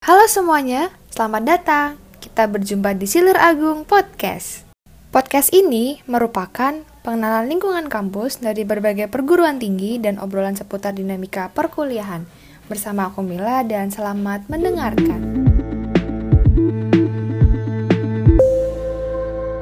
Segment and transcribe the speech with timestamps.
[0.00, 1.88] Halo semuanya, selamat datang.
[2.24, 4.64] Kita berjumpa di Silir Agung Podcast.
[5.12, 6.72] Podcast ini merupakan
[7.04, 12.24] pengenalan lingkungan kampus dari berbagai perguruan tinggi dan obrolan seputar dinamika perkuliahan.
[12.64, 15.20] Bersama aku Mila dan selamat mendengarkan.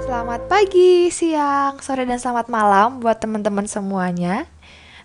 [0.06, 4.46] Selamat pagi, siang, sore, dan selamat malam buat teman-teman semuanya.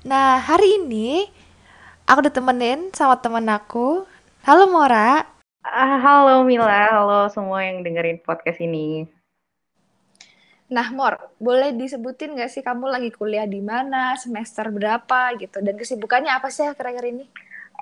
[0.05, 1.25] Nah, hari ini
[2.05, 4.12] aku ditemenin sama temen aku.
[4.43, 5.23] Halo Mora,
[5.63, 9.07] Ah, halo Mila, halo semua yang dengerin podcast ini.
[10.67, 15.79] Nah, Mor, boleh disebutin nggak sih kamu lagi kuliah di mana, semester berapa gitu, dan
[15.79, 17.23] kesibukannya apa sih akhir-akhir ini?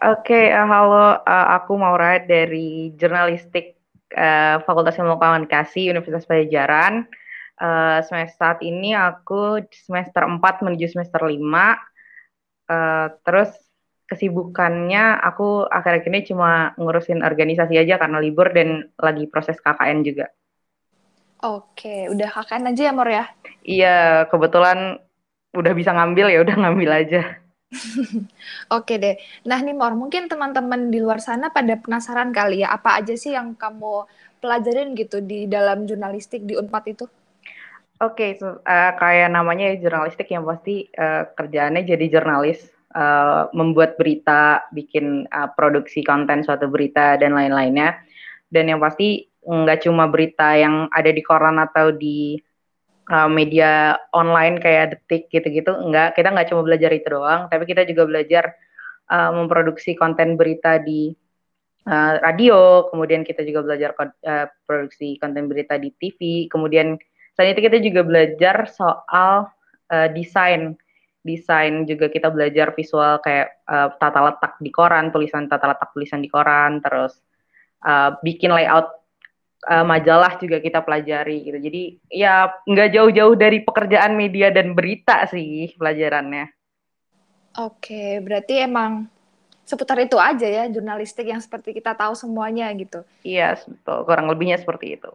[0.06, 3.82] Oke, uh, halo, uh, aku Maura dari Jurnalistik
[4.14, 7.10] uh, Fakultas Ilmu Komunikasi Universitas Pajajaran.
[7.58, 11.34] Uh, semester saat ini aku semester 4 menuju semester 5.
[12.70, 13.50] Uh, terus
[14.12, 20.28] kesibukannya aku akhir-akhir ini cuma ngurusin organisasi aja karena libur dan lagi proses KKN juga.
[21.40, 23.26] Oke, udah KKN aja ya Mor ya?
[23.64, 25.00] Iya, kebetulan
[25.56, 27.40] udah bisa ngambil ya udah ngambil aja.
[28.76, 29.16] Oke deh.
[29.48, 33.32] Nah nih Mor, mungkin teman-teman di luar sana pada penasaran kali ya, apa aja sih
[33.32, 34.06] yang kamu
[34.44, 37.08] pelajarin gitu di dalam jurnalistik di Unpad itu?
[38.02, 43.52] Oke, okay, so, uh, kayak namanya ya jurnalistik yang pasti uh, kerjaannya jadi jurnalis uh,
[43.56, 48.00] membuat berita, bikin uh, produksi konten suatu berita dan lain-lainnya.
[48.52, 52.38] Dan yang pasti nggak cuma berita yang ada di koran atau di
[53.10, 56.14] uh, media online kayak detik gitu-gitu, enggak.
[56.14, 58.54] Kita nggak cuma belajar itu doang, tapi kita juga belajar
[59.10, 61.12] uh, memproduksi konten berita di
[61.88, 66.96] uh, radio, kemudian kita juga belajar uh, produksi konten berita di TV, kemudian
[67.34, 69.50] selain itu kita juga belajar soal
[69.90, 70.78] uh, desain
[71.22, 76.20] desain juga kita belajar visual kayak uh, tata letak di koran, tulisan tata letak tulisan
[76.22, 77.22] di koran, terus
[77.86, 78.90] uh, bikin layout
[79.70, 81.58] uh, majalah juga kita pelajari gitu.
[81.62, 86.50] Jadi ya nggak jauh-jauh dari pekerjaan media dan berita sih pelajarannya.
[87.60, 89.12] Oke, berarti emang
[89.72, 93.08] seputar itu aja ya jurnalistik yang seperti kita tahu semuanya gitu.
[93.24, 94.04] Iya, betul.
[94.04, 95.08] Kurang lebihnya seperti itu.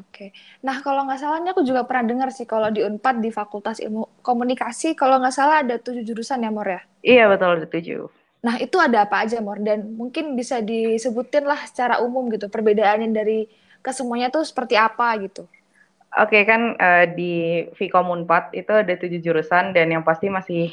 [0.00, 0.32] Oke.
[0.64, 4.24] Nah, kalau nggak salah aku juga pernah dengar sih kalau di Unpad di Fakultas Ilmu
[4.24, 6.80] Komunikasi, kalau nggak salah ada tujuh jurusan ya, Mor ya?
[7.04, 8.08] Iya, betul ada tujuh.
[8.40, 9.60] Nah, itu ada apa aja, Mor?
[9.60, 13.50] Dan mungkin bisa disebutin lah secara umum gitu, perbedaannya dari
[13.84, 15.44] kesemuanya tuh seperti apa gitu.
[16.16, 20.72] Oke, kan uh, di Vkom Unpad itu ada tujuh jurusan dan yang pasti masih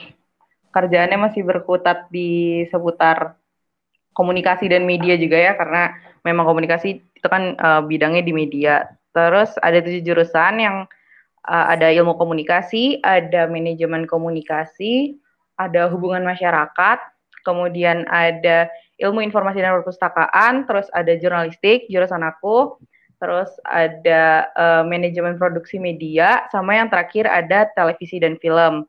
[0.76, 3.40] kerjaannya masih berkutat di seputar
[4.12, 5.96] komunikasi dan media juga ya, karena
[6.28, 8.84] memang komunikasi itu kan uh, bidangnya di media
[9.16, 10.78] Terus ada tujuh jurusan yang
[11.48, 15.16] uh, ada ilmu komunikasi, ada manajemen komunikasi,
[15.56, 17.00] ada hubungan masyarakat,
[17.48, 18.68] kemudian ada
[19.00, 22.76] ilmu informasi dan perpustakaan, terus ada jurnalistik, jurusan aku,
[23.24, 28.84] terus ada uh, manajemen produksi media, sama yang terakhir ada televisi dan film.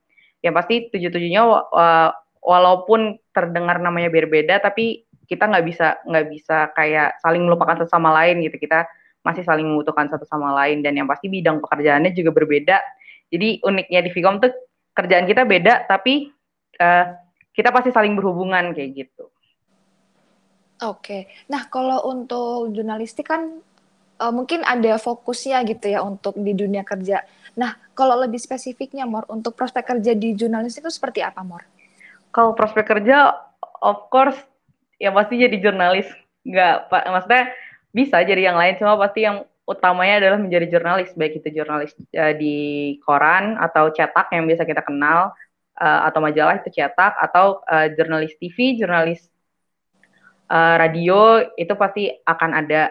[0.46, 7.18] Yang pasti tujuh-tujuhnya uh, walaupun terdengar namanya berbeda, tapi kita nggak bisa nggak bisa kayak
[7.18, 8.62] saling melupakan satu sama lain gitu.
[8.62, 8.86] Kita
[9.26, 12.78] masih saling membutuhkan satu sama lain dan yang pasti bidang pekerjaannya juga berbeda.
[13.34, 14.54] Jadi uniknya di Vicom tuh
[14.94, 16.30] kerjaan kita beda tapi
[16.78, 17.10] uh,
[17.50, 19.26] kita pasti saling berhubungan kayak gitu.
[20.84, 21.26] Oke.
[21.48, 23.64] Nah, kalau untuk jurnalistik kan
[24.20, 27.24] uh, mungkin ada fokusnya gitu ya untuk di dunia kerja.
[27.56, 31.65] Nah, kalau lebih spesifiknya Mor untuk prospek kerja di jurnalistik itu seperti apa Mor?
[32.28, 33.33] Kalau prospek kerja
[33.81, 34.37] of course
[35.00, 36.06] ya pasti jadi jurnalis.
[36.44, 37.03] Enggak, Pak.
[37.09, 37.44] Maksudnya
[37.97, 42.37] bisa jadi yang lain cuma pasti yang utamanya adalah menjadi jurnalis baik itu jurnalis uh,
[42.37, 42.56] di
[43.03, 45.34] koran atau cetak yang biasa kita kenal
[45.81, 49.25] uh, atau majalah itu cetak atau uh, jurnalis TV jurnalis
[50.47, 52.87] radio itu pasti akan ada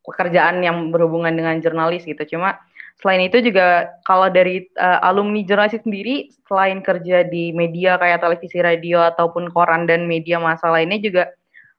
[0.00, 2.56] pekerjaan yang berhubungan dengan jurnalis gitu cuma
[3.00, 8.58] selain itu juga kalau dari uh, alumni jurnalis sendiri selain kerja di media kayak televisi
[8.64, 11.24] radio ataupun koran dan media masa lainnya juga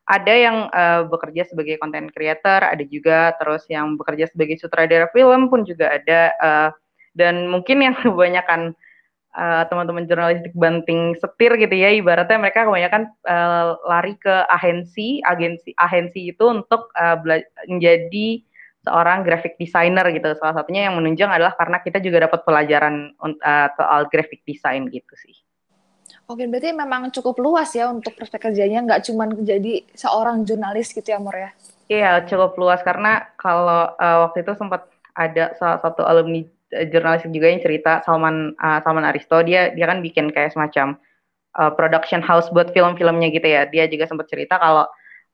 [0.08, 3.36] ada yang uh, bekerja sebagai content creator, ada juga.
[3.44, 6.70] Terus yang bekerja sebagai sutradara film pun juga ada uh,
[7.12, 8.72] dan mungkin yang kebanyakan
[9.36, 15.76] uh, teman-teman jurnalistik banting setir gitu ya ibaratnya mereka kebanyakan uh, lari ke agensi agensi
[15.76, 17.20] agensi itu untuk uh,
[17.68, 18.42] menjadi
[18.88, 23.68] seorang graphic designer gitu salah satunya yang menunjang adalah karena kita juga dapat pelajaran uh,
[23.76, 25.36] soal graphic design gitu sih.
[26.28, 31.08] Oke, berarti memang cukup luas ya untuk prospek kerjanya, nggak cuma jadi seorang jurnalis gitu
[31.08, 31.56] ya, Mur ya?
[31.88, 36.44] Iya, cukup luas karena kalau uh, waktu itu sempat ada salah satu alumni
[36.76, 41.00] uh, jurnalis juga yang cerita Salman uh, Salman Aristo dia dia kan bikin kayak semacam
[41.56, 43.64] uh, production house buat film-filmnya gitu ya.
[43.72, 44.84] Dia juga sempat cerita kalau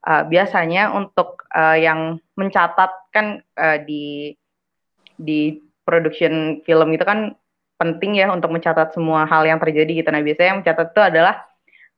[0.08, 4.36] uh, biasanya untuk uh, yang mencatat kan uh, di
[5.18, 7.36] di production film itu kan
[7.80, 10.10] penting ya untuk mencatat semua hal yang terjadi gitu.
[10.12, 11.36] Nah biasanya yang mencatat itu adalah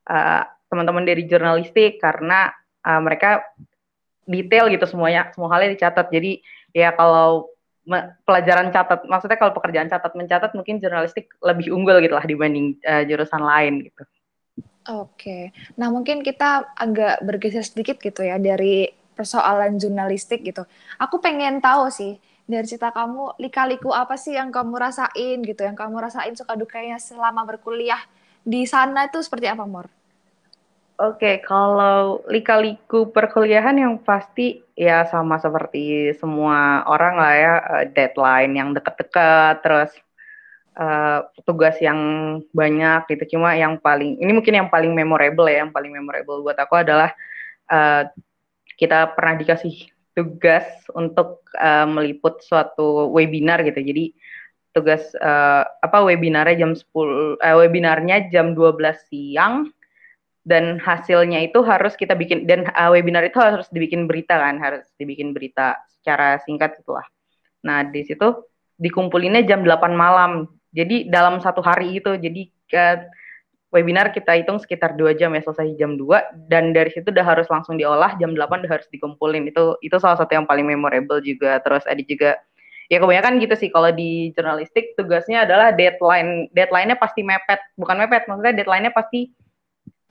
[0.09, 2.49] uh, teman-teman dari jurnalistik karena
[2.81, 3.45] uh, mereka
[4.25, 6.09] detail gitu semuanya, semua halnya dicatat.
[6.09, 6.41] Jadi
[6.73, 7.53] ya kalau
[8.25, 13.05] pelajaran catat, maksudnya kalau pekerjaan catat mencatat mungkin jurnalistik lebih unggul gitu lah dibanding uh,
[13.05, 14.01] jurusan lain gitu.
[14.85, 18.85] Oke, nah mungkin kita agak bergeser sedikit gitu ya dari
[19.17, 20.61] persoalan jurnalistik gitu.
[21.01, 25.73] Aku pengen tahu sih dari cerita kamu lika-liku apa sih yang kamu rasain gitu, yang
[25.73, 27.97] kamu rasain suka dukanya selama berkuliah
[28.45, 29.89] di sana itu seperti apa, Mor?
[30.95, 38.53] Oke, kalau lika-liku perkuliahan yang pasti ya sama seperti semua orang lah ya, eh, deadline
[38.53, 39.91] yang deket-deket, terus
[40.75, 41.97] uh, tugas yang
[42.51, 43.37] banyak gitu.
[43.37, 47.11] Cuma yang paling, ini mungkin yang paling memorable ya, yang paling memorable buat aku adalah
[47.71, 48.07] uh,
[48.75, 53.79] kita pernah dikasih tugas untuk uh, meliput suatu webinar gitu.
[53.79, 54.15] Jadi
[54.75, 58.75] tugas uh, apa webinarnya jam 10 uh, webinarnya jam 12
[59.07, 59.71] siang
[60.43, 64.83] dan hasilnya itu harus kita bikin dan uh, webinar itu harus dibikin berita kan harus
[64.99, 67.07] dibikin berita secara singkat itulah
[67.63, 68.45] nah di situ
[68.75, 72.41] dikumpulinnya jam 8 malam jadi dalam satu hari itu jadi
[72.75, 72.97] uh,
[73.75, 77.43] webinar kita hitung sekitar dua jam ya selesai jam 2 dan dari situ udah harus
[77.51, 79.51] langsung diolah jam 8 udah harus dikumpulin.
[79.51, 82.39] Itu itu salah satu yang paling memorable juga terus ada juga.
[82.87, 88.29] Ya kebanyakan gitu sih kalau di jurnalistik tugasnya adalah deadline deadline-nya pasti mepet bukan mepet
[88.29, 89.33] maksudnya deadline-nya pasti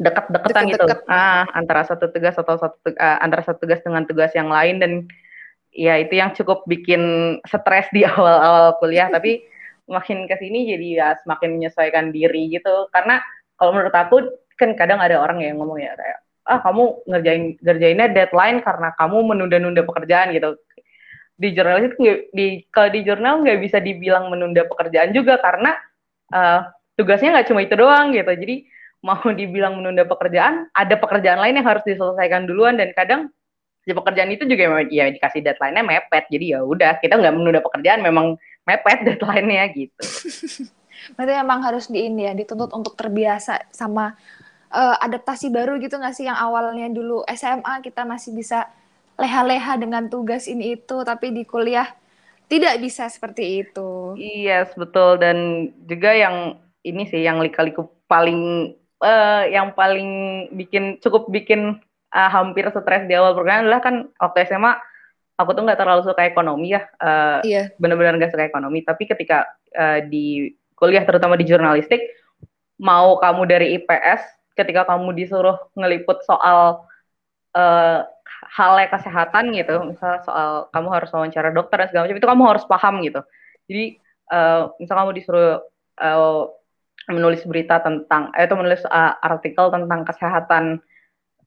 [0.03, 0.83] dekat-dekatan gitu.
[0.83, 1.07] Deket.
[1.07, 4.93] ah antara satu tugas atau satu uh, antara satu tugas dengan tugas yang lain dan
[5.71, 9.47] ya itu yang cukup bikin stres di awal-awal kuliah tapi
[9.91, 12.89] makin ke sini jadi ya semakin menyesuaikan diri gitu.
[12.91, 13.21] Karena
[13.57, 14.17] kalau menurut aku
[14.55, 19.19] kan kadang ada orang yang ngomong ya kayak ah kamu ngerjain ngerjainnya deadline karena kamu
[19.25, 20.57] menunda-nunda pekerjaan gitu.
[21.35, 25.75] Di jurnalis itu di kalau di jurnal nggak bisa dibilang menunda pekerjaan juga karena
[26.31, 26.61] uh,
[26.95, 28.31] tugasnya nggak cuma itu doang gitu.
[28.31, 28.57] Jadi
[29.05, 33.29] mau dibilang menunda pekerjaan, ada pekerjaan lain yang harus diselesaikan duluan dan kadang
[33.85, 36.25] di pekerjaan itu juga ya dikasih deadline-nya mepet.
[36.33, 40.01] Jadi ya udah, kita nggak menunda pekerjaan, memang mepet deadline-nya gitu.
[41.15, 44.17] Berarti memang harus di ini ya, dituntut untuk terbiasa sama
[44.73, 48.69] uh, adaptasi baru gitu nggak sih yang awalnya dulu SMA kita masih bisa
[49.21, 51.87] leha-leha dengan tugas ini itu, tapi di kuliah
[52.49, 54.19] tidak bisa seperti itu.
[54.19, 55.21] Iya, yes, betul.
[55.23, 60.11] Dan juga yang ini sih yang lika-liku paling uh, yang paling
[60.53, 61.81] bikin cukup bikin
[62.13, 64.77] uh, hampir stres di awal perkuliahan adalah kan waktu SMA
[65.35, 67.71] aku tuh nggak terlalu suka ekonomi ya, uh, iya.
[67.79, 68.87] benar-benar nggak suka ekonomi.
[68.87, 72.03] Tapi ketika uh, di kuliah terutama di jurnalistik,
[72.79, 74.23] mau kamu dari IPS,
[74.55, 76.87] ketika kamu disuruh ngeliput soal
[77.55, 77.99] uh,
[78.55, 82.65] halnya kesehatan gitu, misal soal kamu harus wawancara dokter dan segala macam itu kamu harus
[82.71, 83.21] paham gitu.
[83.67, 83.85] Jadi
[84.31, 85.59] uh, misal kamu disuruh
[85.99, 86.43] uh,
[87.11, 90.81] menulis berita tentang eh, itu menulis uh, artikel tentang kesehatan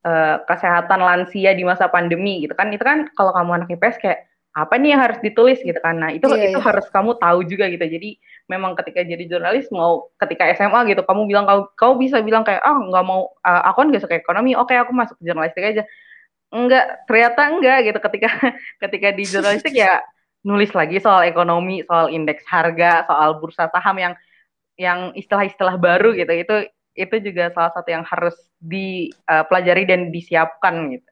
[0.08, 2.72] uh, kesehatan lansia di masa pandemi gitu kan.
[2.72, 4.20] Itu kan kalau kamu anak IPS kayak
[4.58, 6.02] apa nih yang harus ditulis gitu kan.
[6.02, 6.66] Nah itu yeah, itu yeah.
[6.66, 7.86] harus kamu tahu juga gitu.
[7.86, 8.18] Jadi
[8.50, 12.66] memang ketika jadi jurnalis mau ketika SMA gitu kamu bilang kau kau bisa bilang kayak
[12.66, 15.84] ah oh, nggak mau uh, aku kan gak suka ekonomi oke aku masuk jurnalistik aja.
[16.50, 18.00] Enggak ternyata enggak gitu.
[18.02, 18.30] Ketika
[18.88, 20.02] ketika di jurnalistik ya
[20.42, 24.14] nulis lagi soal ekonomi soal indeks harga soal bursa saham yang
[24.74, 26.34] yang istilah-istilah baru gitu.
[26.34, 26.56] Itu
[26.98, 31.10] itu juga salah satu yang harus dipelajari uh, dan disiapkan gitu.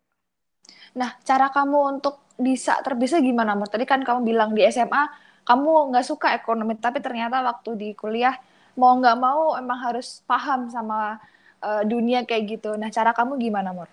[0.98, 3.70] Nah, cara kamu untuk bisa terbiasa gimana, Mur?
[3.70, 5.08] Tadi kan kamu bilang di SMA
[5.46, 8.34] kamu nggak suka ekonomi, tapi ternyata waktu di kuliah
[8.74, 11.22] mau nggak mau emang harus paham sama
[11.62, 12.74] uh, dunia kayak gitu.
[12.76, 13.88] Nah, cara kamu gimana, Mur?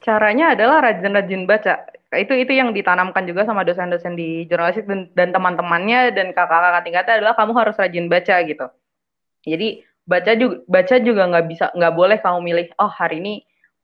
[0.00, 1.90] Caranya adalah rajin-rajin baca.
[2.14, 7.14] Itu itu yang ditanamkan juga sama dosen-dosen di jurnalistik dan, dan teman-temannya dan kakak-kakak tingkatnya
[7.20, 8.66] adalah kamu harus rajin baca gitu.
[9.44, 13.34] Jadi baca juga baca juga nggak bisa nggak boleh kamu milih oh hari ini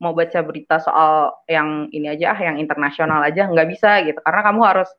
[0.01, 3.47] mau baca berita soal yang ini aja ah yang internasional aja.
[3.47, 4.91] Nggak bisa gitu karena kamu harus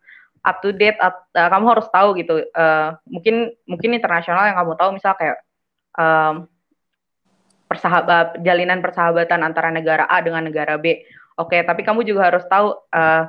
[0.46, 4.78] up to date up, uh, kamu harus tahu gitu uh, mungkin mungkin internasional yang kamu
[4.78, 5.42] tahu misal kayak
[5.98, 6.46] um,
[7.66, 11.02] persahabat jalinan persahabatan antara negara A dengan negara B.
[11.36, 13.26] Oke okay, tapi kamu juga harus tahu uh,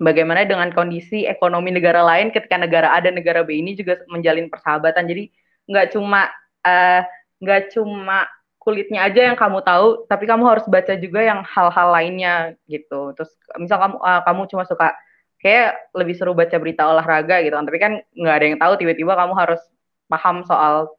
[0.00, 4.48] bagaimana dengan kondisi ekonomi negara lain ketika negara A dan negara B ini juga menjalin
[4.48, 5.04] persahabatan.
[5.06, 5.28] Jadi
[5.68, 6.32] nggak cuma
[6.66, 7.02] Eh,
[7.42, 8.28] nggak cuma
[8.58, 12.34] kulitnya aja yang kamu tahu, tapi kamu harus baca juga yang hal-hal lainnya
[12.66, 13.14] gitu.
[13.14, 13.30] Terus
[13.62, 14.90] misal kamu uh, kamu cuma suka
[15.38, 19.12] kayak lebih seru baca berita olahraga gitu kan, tapi kan nggak ada yang tahu tiba-tiba
[19.14, 19.62] kamu harus
[20.10, 20.96] paham soal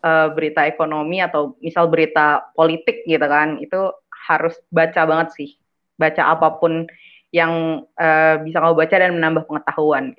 [0.00, 3.92] uh, berita ekonomi atau misal berita politik gitu kan, itu
[4.30, 5.50] harus baca banget sih.
[6.02, 6.88] baca apa pun
[7.32, 10.12] yang uh, bisa kamu baca dan menambah pengetahuan.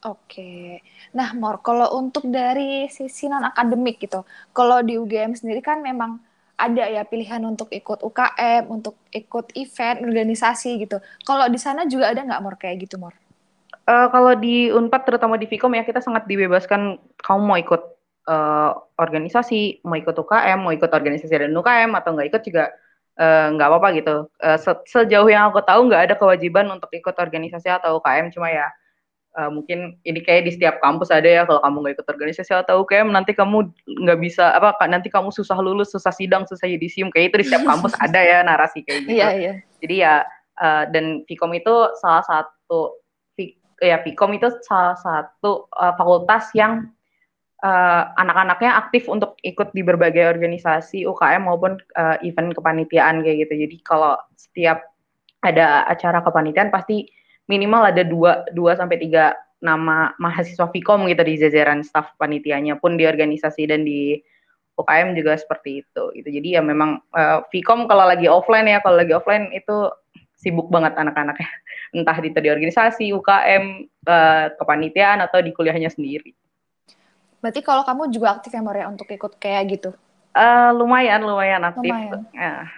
[0.00, 0.80] Oke,
[1.12, 4.24] nah Mor, kalau untuk dari sisi non akademik gitu,
[4.56, 6.16] kalau di UGM sendiri kan memang
[6.56, 11.04] ada ya pilihan untuk ikut UKM, untuk ikut event, organisasi gitu.
[11.28, 13.12] Kalau di sana juga ada nggak Mor kayak gitu Mor?
[13.84, 17.82] Uh, kalau di Unpad terutama di Vkom ya kita sangat dibebaskan kamu mau ikut
[18.24, 22.72] uh, organisasi, mau ikut UKM, mau ikut organisasi dan UKM atau nggak ikut juga
[23.20, 24.16] nggak uh, apa-apa gitu.
[24.40, 28.48] Uh, se sejauh yang aku tahu nggak ada kewajiban untuk ikut organisasi atau UKM, cuma
[28.48, 28.72] ya
[29.40, 32.84] uh, mungkin ini kayak di setiap kampus ada ya kalau kamu nggak ikut organisasi atau
[32.84, 37.32] UKM nanti kamu nggak bisa apa nanti kamu susah lulus susah sidang susah yudisium kayak
[37.32, 39.56] itu di setiap kampus ada ya narasi kayak gitu yeah, yeah.
[39.80, 40.14] jadi ya
[40.60, 43.00] uh, dan Vkom itu salah satu
[43.80, 46.92] ya Vkom itu salah satu uh, fakultas yang
[47.64, 53.64] uh, anak-anaknya aktif untuk ikut di berbagai organisasi UKM maupun uh, event kepanitiaan kayak gitu
[53.64, 54.84] jadi kalau setiap
[55.40, 57.08] ada acara kepanitiaan pasti
[57.46, 62.96] minimal ada dua dua sampai tiga nama mahasiswa Vkom gitu di jajaran staf panitianya pun
[62.96, 64.16] di organisasi dan di
[64.80, 66.28] UKM juga seperti itu gitu.
[66.32, 69.92] Jadi ya memang uh, Vkom kalau lagi offline ya, kalau lagi offline itu
[70.40, 71.48] sibuk banget anak-anaknya.
[71.96, 73.64] Entah di, di organisasi, UKM,
[74.08, 76.32] uh, eh, kepanitiaan atau di kuliahnya sendiri.
[77.44, 79.90] Berarti kalau kamu juga aktif ya Maria untuk ikut kayak gitu?
[80.32, 81.90] Uh, lumayan, lumayan aktif.
[81.90, 82.24] Lumayan.
[82.32, 82.70] Ya.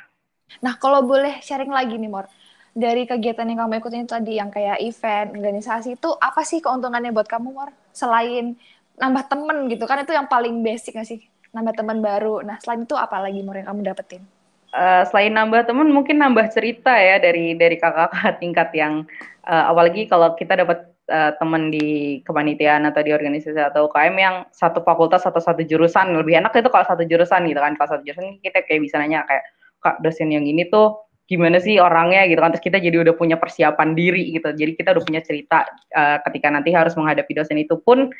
[0.64, 2.26] Nah, kalau boleh sharing lagi nih Mor
[2.72, 7.28] dari kegiatan yang kamu ikutin tadi yang kayak event, organisasi itu apa sih keuntungannya buat
[7.28, 7.70] kamu, Mor?
[7.92, 8.56] Selain
[8.96, 11.20] nambah temen gitu kan itu yang paling basic gak sih?
[11.52, 12.40] Nambah teman baru.
[12.40, 14.24] Nah, selain itu apa lagi Mor yang kamu dapetin?
[14.72, 19.04] Uh, selain nambah temen mungkin nambah cerita ya dari dari kakak-kakak tingkat yang
[19.44, 24.36] uh, apalagi kalau kita dapat uh, teman di kepanitiaan atau di organisasi atau UKM yang
[24.48, 28.02] satu fakultas atau satu jurusan lebih enak itu kalau satu jurusan gitu kan kalau satu
[28.08, 29.44] jurusan kita kayak bisa nanya kayak
[29.84, 32.52] kak dosen yang ini tuh gimana sih orangnya gitu kan.
[32.52, 34.52] Terus kita jadi udah punya persiapan diri gitu.
[34.52, 35.64] Jadi kita udah punya cerita
[35.96, 38.12] uh, ketika nanti harus menghadapi dosen itu pun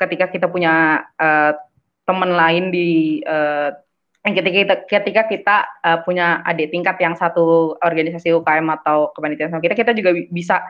[0.00, 1.52] ketika kita punya uh,
[2.08, 3.76] teman lain di uh,
[4.24, 9.60] ketika kita ketika kita uh, punya adik tingkat yang satu organisasi UKM atau kepanitiaan sama
[9.60, 10.64] kita kita juga bisa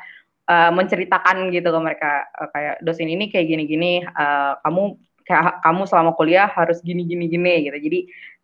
[0.51, 5.83] uh, menceritakan gitu ke mereka uh, kayak dosen ini kayak gini-gini uh, kamu kayak kamu
[5.87, 7.79] selama kuliah harus gini gini gini gitu.
[7.79, 7.99] Jadi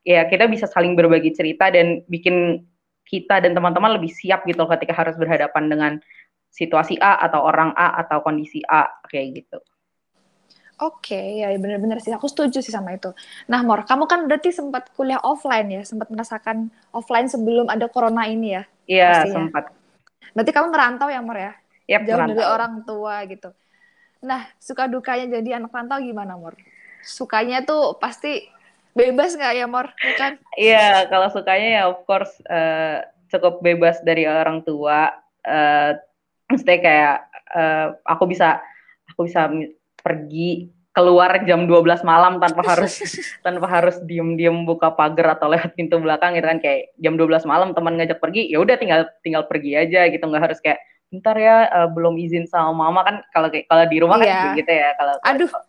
[0.07, 2.65] ya kita bisa saling berbagi cerita dan bikin
[3.11, 5.93] kita dan teman-teman lebih siap gitu ketika harus berhadapan dengan
[6.55, 9.59] situasi A atau orang A atau kondisi A kayak gitu.
[10.81, 12.09] Oke, okay, ya benar-benar sih.
[12.09, 13.13] Aku setuju sih sama itu.
[13.53, 18.25] Nah, Mor, kamu kan berarti sempat kuliah offline ya, sempat merasakan offline sebelum ada corona
[18.25, 18.63] ini ya?
[18.89, 19.77] Iya, sempat.
[20.33, 21.53] Berarti kamu merantau ya, Mor ya?
[21.85, 22.33] Yep, Jauh merantau.
[22.33, 23.51] dari orang tua gitu.
[24.25, 26.57] Nah, suka dukanya jadi anak rantau gimana, Mor?
[27.05, 28.49] Sukanya tuh pasti
[28.95, 29.87] bebas nggak ya Mor?
[30.03, 30.33] Ya kan?
[30.59, 35.15] Iya kalau sukanya ya of course uh, cukup bebas dari orang tua.
[35.47, 35.97] Uh,
[36.51, 37.17] maksudnya kayak
[37.55, 38.61] uh, aku bisa
[39.15, 39.49] aku bisa
[40.01, 42.99] pergi keluar jam 12 malam tanpa harus
[43.47, 46.59] tanpa harus diem-diem buka pagar atau lewat pintu belakang gitu kan.
[46.59, 50.25] Kayak jam 12 malam teman ngajak pergi ya udah tinggal tinggal pergi aja gitu.
[50.27, 53.03] Nggak harus kayak bentar ya uh, belum izin sama mama.
[53.03, 54.39] Kan kalau kalau di rumah kan iya.
[54.39, 55.65] kan gitu ya kalau aduh kok.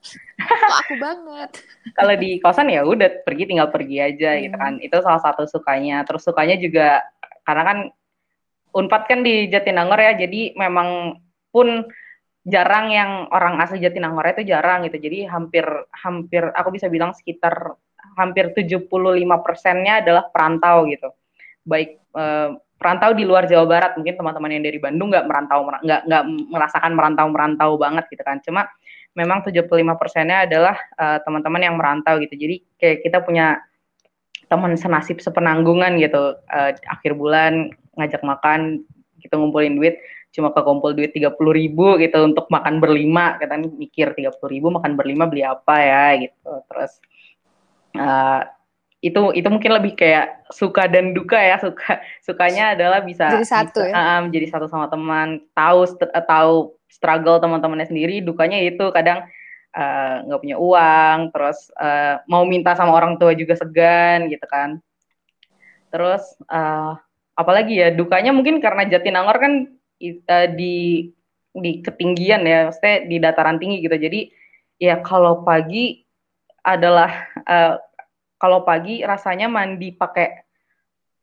[0.82, 1.52] aku banget.
[1.98, 4.42] Kalau di kosan ya udah pergi tinggal pergi aja hmm.
[4.48, 4.74] gitu kan.
[4.82, 6.02] Itu salah satu sukanya.
[6.06, 7.02] Terus sukanya juga
[7.46, 7.78] karena kan
[8.74, 11.20] unpad kan di Jatinangor ya jadi memang
[11.52, 11.86] pun
[12.42, 14.98] jarang yang orang asli Jatinangor itu jarang gitu.
[14.98, 17.78] Jadi hampir hampir aku bisa bilang sekitar
[18.18, 18.90] hampir 75
[19.46, 21.14] persennya adalah perantau gitu.
[21.62, 23.92] Baik uh, perantau di luar Jawa Barat.
[23.94, 28.42] Mungkin teman-teman yang dari Bandung nggak merantau nggak nggak merasakan merantau merantau banget gitu kan.
[28.42, 28.66] Cuma
[29.14, 29.70] memang 75
[30.02, 32.34] persennya adalah uh, teman-teman yang merantau gitu.
[32.34, 33.62] Jadi kayak kita punya
[34.50, 36.42] teman senasib sepenanggungan gitu.
[36.50, 37.70] Uh, akhir bulan
[38.02, 38.82] ngajak makan
[39.22, 43.38] kita ngumpulin duit cuma kekumpul duit tiga puluh ribu gitu untuk makan berlima.
[43.38, 46.52] Kita mikir tiga puluh ribu makan berlima beli apa ya gitu.
[46.66, 46.92] Terus
[48.00, 48.42] uh,
[49.02, 53.82] itu itu mungkin lebih kayak suka dan duka ya suka sukanya adalah bisa jadi satu
[53.82, 54.22] bisa, ya?
[54.22, 55.90] um, jadi satu sama teman tahu
[56.30, 59.26] tahu struggle teman-temannya sendiri dukanya itu kadang
[60.28, 64.84] nggak uh, punya uang terus uh, mau minta sama orang tua juga segan gitu kan.
[65.88, 67.00] Terus uh,
[67.40, 69.54] apalagi ya dukanya mungkin karena Jatinangor kan
[70.04, 71.08] uh, di
[71.52, 73.96] di ketinggian ya maksudnya di dataran tinggi gitu.
[73.96, 74.28] Jadi
[74.76, 76.04] ya kalau pagi
[76.68, 77.80] adalah uh,
[78.42, 80.42] kalau pagi rasanya mandi pakai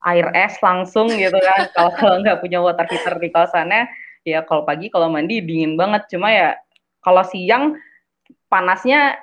[0.07, 1.67] air es langsung gitu kan.
[1.99, 3.91] Kalau nggak punya water heater di kawasannya
[4.23, 6.07] ya kalau pagi kalau mandi dingin banget.
[6.15, 6.55] Cuma ya
[7.03, 7.75] kalau siang
[8.47, 9.19] panasnya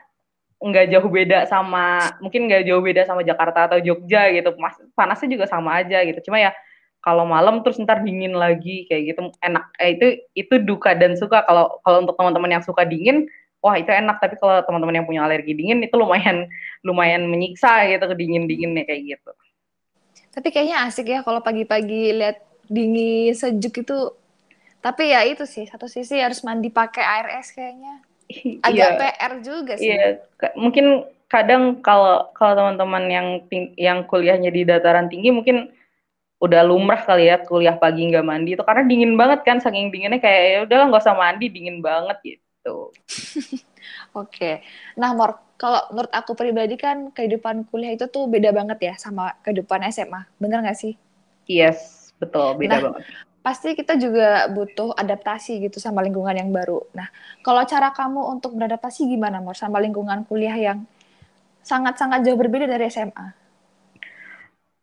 [0.59, 4.51] nggak jauh beda sama mungkin nggak jauh beda sama Jakarta atau Jogja gitu.
[4.59, 6.27] Mas, panasnya juga sama aja gitu.
[6.27, 6.51] Cuma ya
[6.99, 9.31] kalau malam terus ntar dingin lagi kayak gitu.
[9.39, 11.47] Enak eh, itu itu duka dan suka.
[11.47, 13.31] Kalau kalau untuk teman-teman yang suka dingin
[13.65, 14.21] wah itu enak.
[14.21, 16.45] Tapi kalau teman-teman yang punya alergi dingin itu lumayan
[16.85, 19.31] lumayan menyiksa gitu kedingin dinginnya kayak gitu.
[20.29, 24.13] Tapi kayaknya asik ya kalau pagi-pagi lihat dingin sejuk itu.
[24.85, 28.05] Tapi ya itu sih satu sisi harus mandi pakai air es kayaknya.
[28.69, 29.89] Agak iya, PR juga sih.
[29.89, 30.21] Iya
[30.53, 33.27] mungkin kadang kalau kalau teman-teman yang
[33.81, 35.73] yang kuliahnya di dataran tinggi mungkin
[36.37, 40.21] udah lumrah kali ya kuliah pagi nggak mandi itu karena dingin banget kan saking dinginnya
[40.21, 42.44] kayak ya udahlah nggak usah mandi dingin banget gitu.
[44.17, 44.65] Oke,
[44.97, 49.37] nah Mor, kalau menurut aku pribadi kan kehidupan kuliah itu tuh beda banget ya sama
[49.45, 50.93] kehidupan SMA, bener nggak sih?
[51.45, 53.03] Yes, betul beda nah, banget.
[53.45, 56.81] Pasti kita juga butuh adaptasi gitu sama lingkungan yang baru.
[56.97, 57.07] Nah,
[57.45, 60.83] kalau cara kamu untuk beradaptasi gimana Mor sama lingkungan kuliah yang
[61.61, 63.27] sangat-sangat jauh berbeda dari SMA?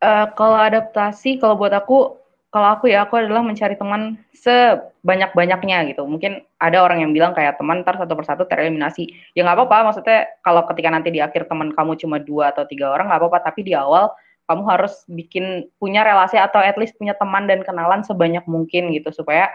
[0.02, 2.18] Uh, kalau adaptasi, kalau buat aku,
[2.50, 6.02] kalau aku ya aku adalah mencari teman sebanyak-banyaknya gitu.
[6.06, 9.34] Mungkin ada orang yang bilang kayak teman ntar satu persatu tereliminasi.
[9.34, 12.94] Ya nggak apa-apa, maksudnya kalau ketika nanti di akhir teman kamu cuma dua atau tiga
[12.94, 13.50] orang nggak apa-apa.
[13.50, 14.14] Tapi di awal
[14.46, 19.10] kamu harus bikin punya relasi atau at least punya teman dan kenalan sebanyak mungkin gitu
[19.10, 19.50] supaya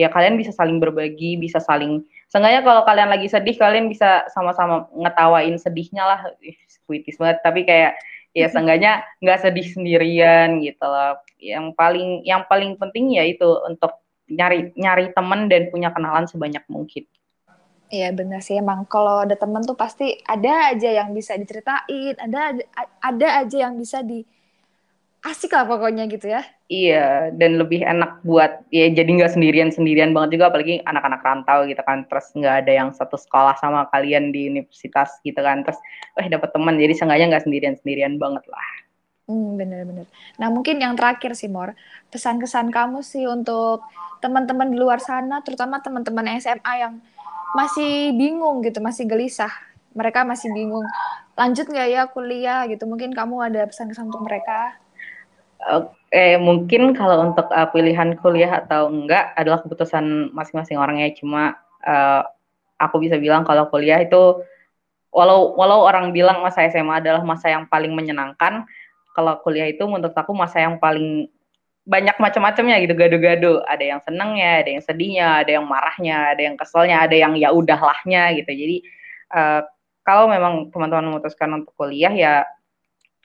[0.00, 4.90] ya kalian bisa saling berbagi, bisa saling Seenggaknya kalau kalian lagi sedih, kalian bisa sama-sama
[4.98, 6.20] ngetawain sedihnya lah.
[6.90, 7.94] Puitis banget, tapi kayak
[8.36, 13.96] ya seenggaknya nggak sedih sendirian gitu loh yang paling yang paling penting ya itu untuk
[14.30, 17.06] nyari nyari teman dan punya kenalan sebanyak mungkin
[17.86, 22.58] Iya benar sih emang kalau ada teman tuh pasti ada aja yang bisa diceritain, ada
[22.98, 24.26] ada aja yang bisa di
[25.22, 26.42] asik lah pokoknya gitu ya.
[26.66, 31.78] Iya, dan lebih enak buat ya jadi nggak sendirian-sendirian banget juga apalagi anak-anak rantau gitu
[31.86, 32.02] kan.
[32.10, 35.62] Terus nggak ada yang satu sekolah sama kalian di universitas gitu kan.
[35.62, 35.78] Terus
[36.18, 38.66] eh dapat teman jadi seenggaknya nggak sendirian-sendirian banget lah.
[39.26, 40.06] Hmm, bener-bener.
[40.38, 41.74] Nah mungkin yang terakhir sih Mor,
[42.14, 43.82] pesan-kesan kamu sih untuk
[44.22, 47.02] teman-teman di luar sana, terutama teman-teman SMA yang
[47.58, 49.50] masih bingung gitu, masih gelisah.
[49.98, 50.86] Mereka masih bingung,
[51.34, 52.86] lanjut nggak ya kuliah gitu.
[52.86, 54.78] Mungkin kamu ada pesan-kesan untuk mereka?
[56.14, 62.22] eh mungkin kalau untuk uh, pilihan kuliah atau enggak adalah keputusan masing-masing orangnya cuma uh,
[62.78, 64.40] aku bisa bilang kalau kuliah itu
[65.10, 68.68] walau walau orang bilang masa SMA adalah masa yang paling menyenangkan
[69.16, 71.32] kalau kuliah itu menurut aku masa yang paling
[71.86, 76.56] banyak macam-macamnya gitu gado-gado ada yang senengnya ada yang sedihnya ada yang marahnya ada yang
[76.58, 78.76] keselnya ada yang ya udahlahnya gitu jadi
[79.32, 79.60] uh,
[80.04, 82.34] kalau memang teman-teman memutuskan untuk kuliah ya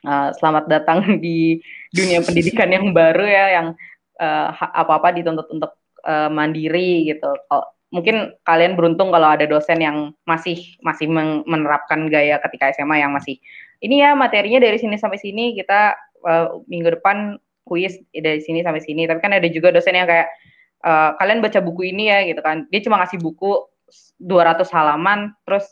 [0.06, 1.62] uh, selamat datang di
[1.94, 3.66] dunia pendidikan yang baru ya yang
[4.18, 5.72] uh, apa-apa dituntut untuk
[6.06, 7.30] uh, mandiri gitu.
[7.92, 11.06] Mungkin kalian beruntung kalau ada dosen yang masih masih
[11.44, 13.36] menerapkan gaya ketika SMA yang masih
[13.84, 15.92] ini ya materinya dari sini sampai sini kita
[16.24, 19.06] uh, minggu depan kuis dari sini sampai sini.
[19.06, 20.28] Tapi kan ada juga dosen yang kayak
[20.82, 22.66] uh, kalian baca buku ini ya gitu kan.
[22.70, 23.68] Dia cuma ngasih buku
[24.22, 25.68] 200 halaman terus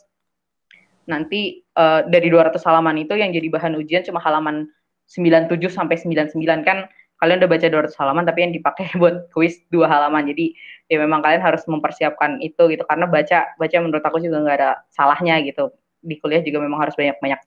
[1.09, 4.69] nanti uh, dari 200 halaman itu yang jadi bahan ujian cuma halaman
[5.09, 6.87] 97 sampai 99 kan
[7.21, 10.25] kalian udah baca 200 halaman tapi yang dipakai buat kuis dua halaman.
[10.25, 10.57] Jadi
[10.89, 14.69] ya memang kalian harus mempersiapkan itu gitu karena baca baca menurut aku juga nggak ada
[14.89, 15.69] salahnya gitu.
[16.01, 17.39] Di kuliah juga memang harus banyak-banyak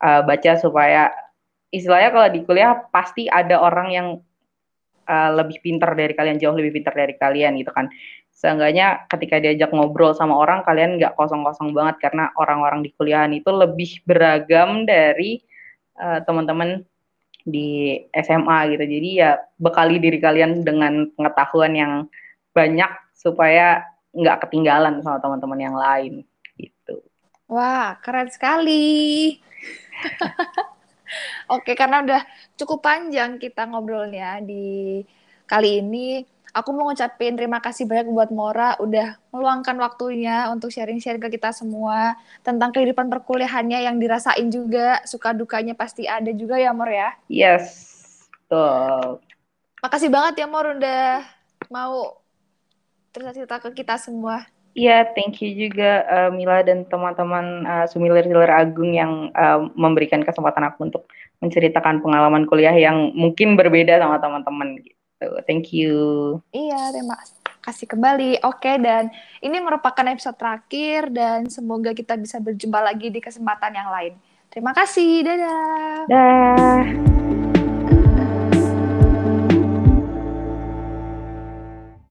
[0.00, 1.10] uh, baca supaya
[1.74, 4.08] istilahnya kalau di kuliah pasti ada orang yang
[5.10, 7.90] uh, lebih pintar dari kalian, jauh lebih pintar dari kalian gitu kan
[8.36, 13.48] seenggaknya ketika diajak ngobrol sama orang kalian nggak kosong-kosong banget karena orang-orang di kuliahan itu
[13.48, 15.40] lebih beragam dari
[15.96, 16.84] uh, teman-teman
[17.46, 18.84] di SMA gitu.
[18.84, 21.92] Jadi ya bekali diri kalian dengan pengetahuan yang
[22.50, 26.26] banyak supaya nggak ketinggalan sama teman-teman yang lain
[26.58, 26.98] gitu.
[27.46, 29.38] Wah keren sekali.
[31.54, 32.22] Oke, karena udah
[32.58, 34.98] cukup panjang kita ngobrolnya di
[35.46, 41.22] kali ini aku mau ngucapin terima kasih banyak buat Mora udah meluangkan waktunya untuk sharing-sharing
[41.22, 42.14] ke kita semua
[42.46, 47.10] tentang kehidupan perkuliahannya yang dirasain juga, suka dukanya pasti ada juga ya Mor ya.
[47.26, 47.66] Yes.
[48.46, 49.18] Tuh.
[49.82, 51.24] Makasih banget ya Mor udah
[51.72, 52.20] mau
[53.12, 54.44] cerita-cerita ke kita semua.
[54.76, 60.20] Iya, yeah, thank you juga uh, Mila dan teman-teman uh, Sumilir-Silir Agung yang uh, memberikan
[60.20, 61.08] kesempatan aku untuk
[61.40, 64.95] menceritakan pengalaman kuliah yang mungkin berbeda sama teman-teman gitu.
[65.20, 65.96] Thank you.
[66.52, 67.16] Iya, terima
[67.64, 68.44] kasih kembali.
[68.44, 73.88] Oke, dan ini merupakan episode terakhir dan semoga kita bisa berjumpa lagi di kesempatan yang
[73.90, 74.12] lain.
[74.52, 75.24] Terima kasih.
[75.24, 76.06] Dadah.
[76.06, 77.65] Dah.